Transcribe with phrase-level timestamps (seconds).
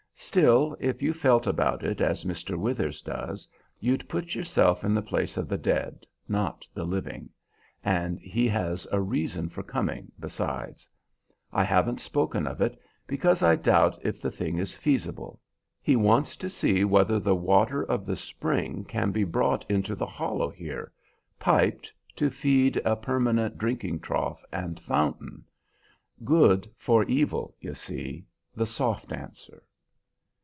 [0.23, 2.55] "Still, if you felt about it as Mr.
[2.55, 3.47] Withers does,
[3.79, 7.29] you'd put yourself in the place of the dead, not the living;
[7.83, 10.87] and he has a reason for coming, besides.
[11.51, 15.41] I haven't spoken of it, because I doubt if the thing is feasible.
[15.81, 20.05] He wants to see whether the water, of the spring can be brought into the
[20.05, 20.93] hollow here
[21.39, 25.43] piped, to feed a permanent drinking trough and fountain.
[26.23, 28.23] Good for evil, you see
[28.55, 29.63] the soft answer."